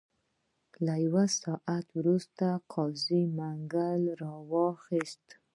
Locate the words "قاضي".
2.73-3.21